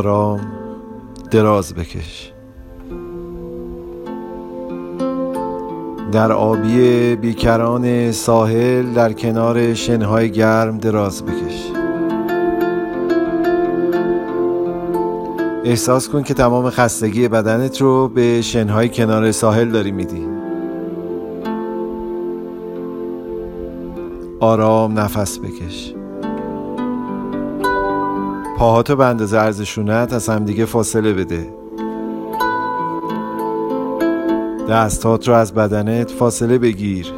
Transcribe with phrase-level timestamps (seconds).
[0.00, 0.40] آرام
[1.30, 2.32] دراز بکش.
[6.12, 11.72] در آبی بیکران ساحل در کنار شنهای گرم دراز بکش.
[15.64, 20.26] احساس کن که تمام خستگی بدنت رو به شنهای کنار ساحل داری میدی.
[24.40, 25.94] آرام نفس بکش.
[28.60, 31.54] پاهاتو به اندازه ارزشونت از همدیگه فاصله بده.
[34.70, 37.12] دستات رو از بدنت فاصله بگیر.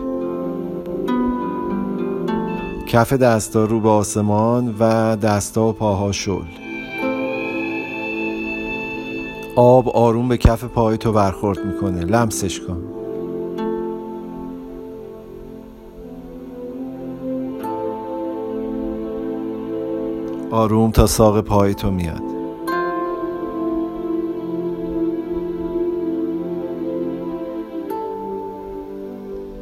[2.87, 6.43] کف دستا رو به آسمان و دستا و پاها شل.
[9.57, 12.01] آب آروم به کف پای تو برخورد می‌کنه.
[12.01, 12.92] لمسش کن.
[20.53, 22.23] آروم تا ساق پای تو میاد.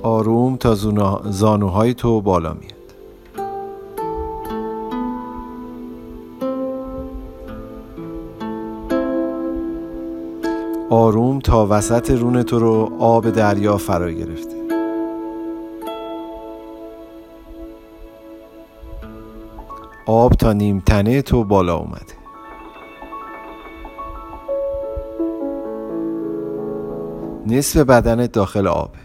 [0.02, 0.74] آروم تا
[1.30, 2.74] زانوهای تو بالا میاد.
[10.90, 14.59] آروم تا وسط رون تو رو آب دریا فرا گرفته.
[20.12, 22.14] آب تا نیم تنه تو بالا اومده.
[27.46, 28.98] نصف بدنت داخل آبه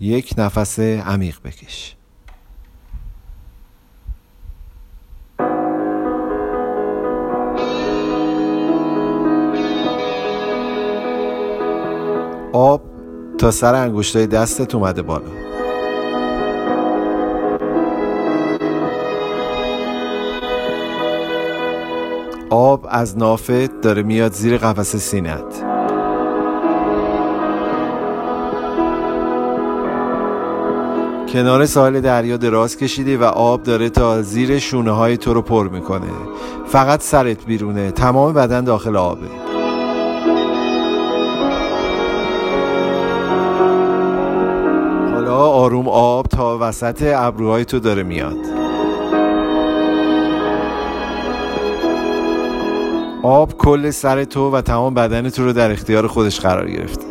[0.00, 1.96] یک نفس عمیق بکش.
[12.52, 12.82] آب
[13.38, 15.43] تا سر انگشتای دستت اومده بالا.
[22.56, 25.64] آب از نافت داره میاد زیر قفس سینت
[31.32, 35.68] کنار ساحل دریا دراز کشیدی و آب داره تا زیر شونه های تو رو پر
[35.68, 36.06] می‌کنه.
[36.66, 37.90] فقط سرت بیرونه.
[37.90, 39.26] تمام بدن داخل آبه.
[45.14, 48.63] حالا آروم آب تا وسط ابروهای تو داره میاد.
[53.24, 57.04] آب کل سر تو و تمام بدن تو رو در اختیار خودش قرار گرفته.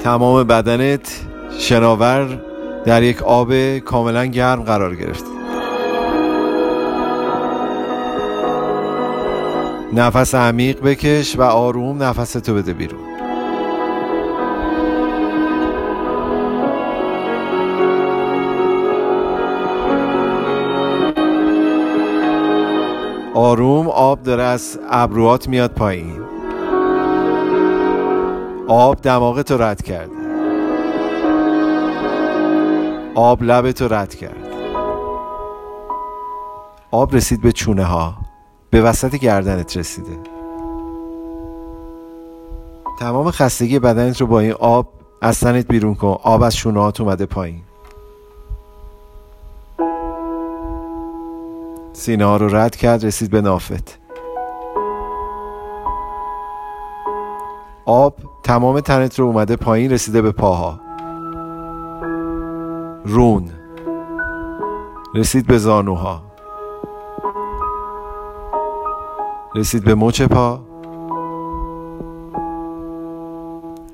[0.00, 1.20] تمام بدنت
[1.58, 2.42] شناور
[2.84, 5.26] در یک آب کاملا گرم قرار گرفته.
[9.92, 13.05] نفس عمیق بکش و آروم نفس تو بده بیرون.
[23.36, 26.20] آروم آب داره از ابروات میاد پایین.
[28.68, 30.10] آب دماغ تو رد کرد.
[33.14, 34.48] آب لب تو رد کرد.
[36.90, 38.14] آب رسید به چونه ها
[38.70, 40.18] به وسط گردنت رسیده.
[42.98, 44.88] تمام خستگی بدنت رو با این آب
[45.22, 46.16] از تنت بیرون کن.
[46.22, 47.65] آب از شونه هات اومده پایین.
[52.06, 53.98] سینه ها رو رد کرد رسید به نافت.
[57.86, 60.80] آب تمام تنت رو اومده پایین رسیده به پاها.
[63.04, 63.50] رون.
[65.14, 66.22] رسید به زانوها.
[69.54, 70.60] رسید به مچ پا.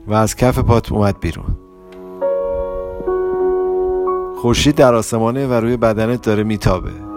[0.06, 1.56] و از کف پات اومد بیرون.
[4.36, 7.11] خورشید در آسمانه و روی بدنت داره میتابه.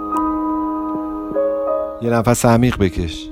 [2.02, 3.30] یه نفس عمیق بکش.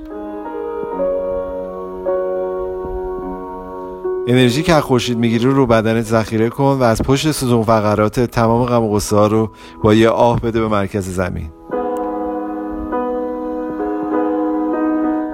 [4.28, 8.64] انرژی که از خورشید می‌گیری رو بدنت ذخیره کن و از پشت ستون فقرات تمام
[8.64, 9.50] غم و ها رو
[9.82, 11.50] با یه آه بده به مرکز زمین.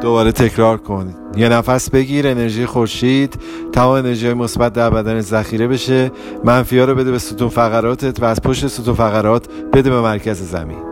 [0.01, 1.15] دوباره تکرار کن.
[1.37, 3.39] یه نفس بگیر انرژی خورشید
[3.73, 6.13] تمام انرژی مثبت در بدن ذخیره بشه
[6.45, 10.43] منفی ها رو بده به ستون فقراتت و از پشت ستون فقرات بده به مرکز
[10.43, 10.90] زمین.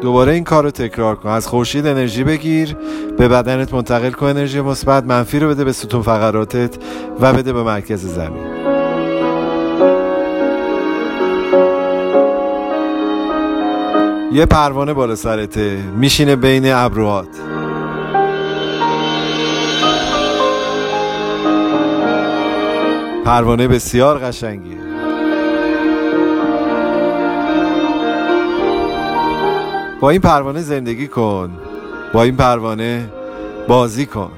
[0.00, 1.28] دوباره این کار رو تکرار کن.
[1.28, 2.76] از خورشید انرژی بگیر
[3.18, 6.76] به بدنت منتقل کن انرژی مثبت منفی رو بده به ستون فقراتت
[7.20, 8.58] و بده به مرکز زمین.
[14.32, 17.28] یه پروانه بالا سرته میشینه بین ابروهات.
[23.24, 24.77] پروانه بسیار قشنگی
[30.00, 31.50] با این پروانه زندگی کن.
[32.12, 33.08] با این پروانه
[33.68, 34.30] بازی کن.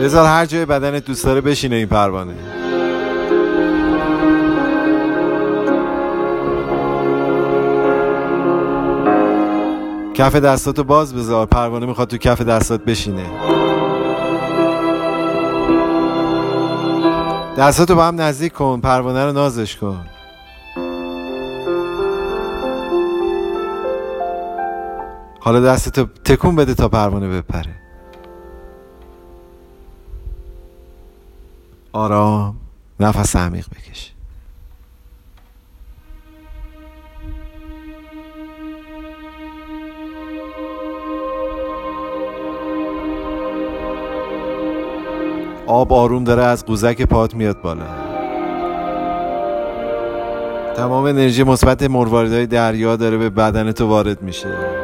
[0.00, 2.34] بذار هر جای بدنت دوست داره بشینه این پروانه.
[10.14, 11.46] کف دستاتو باز بذار.
[11.46, 13.26] پروانه می‌خواد تو کف دستات بشینه.
[17.58, 18.80] دستاتو با هم نزدیک کن.
[18.80, 20.00] پروانه رو نازش کن.
[25.44, 27.74] حالا دستتو تکون بده تا پروانه بپره.
[31.92, 32.56] آرام
[33.00, 34.12] نفس عمیق بکش.
[45.66, 47.84] آب آروم داره از قوزک پات میاد بالا.
[50.76, 54.83] تمام انرژی مثبت مرواریدهای دریا داره به بدن تو وارد میشه.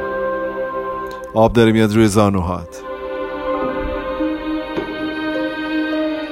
[1.34, 2.82] آب داره میاد روی زانوهات.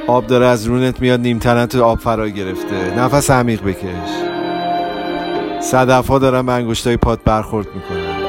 [0.06, 2.94] آب داره از رونت میاد نیم تنت آب فرا گرفته.
[2.98, 4.10] نفس عمیق بکش.
[5.60, 8.28] صدف ها دارن به انگشتای پات برخورد می‌کنن.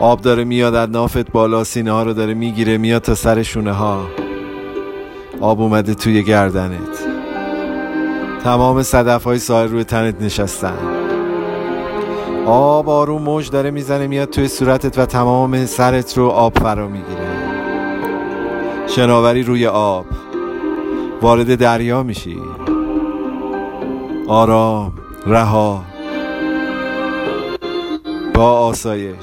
[0.00, 3.72] آب داره میاد از نافت بالا سینه ها رو داره می‌گیره میاد تا سر شونه
[3.72, 4.06] ها
[5.40, 7.06] آب اومده توی گردنت.
[8.44, 10.95] تمام صدف های ساحل روی تنت نشستن.
[12.46, 17.26] آب آروم موج داره می‌زنه میاد توی صورتت و تمام سرت رو آب فرا می‌گیره.
[18.86, 20.06] شناوری روی آب.
[21.22, 22.42] وارد دریا میشی.
[24.28, 24.92] آرام
[25.26, 25.82] رها.
[28.34, 29.14] با آسایش.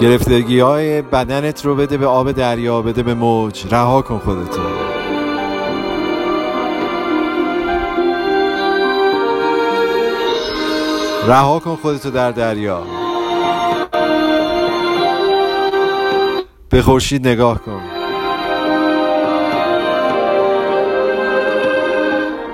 [0.00, 3.66] گرفتگی های بدنت رو بده به آب دریا بده به موج.
[3.70, 4.83] رها کن خودتو.
[11.28, 12.82] رها کن خودتو در دریا.
[16.68, 17.82] به خورشید نگاه کن.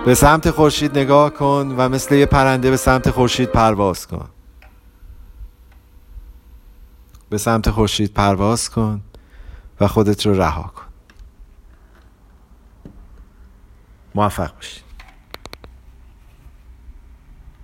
[0.05, 4.29] به سمت خورشید نگاه کن و مثل یه پرنده به سمت خورشید پرواز کن.
[7.31, 9.01] به سمت خورشید پرواز کن
[9.81, 10.85] و خودت رو رها کن.
[14.15, 14.90] موفق باشید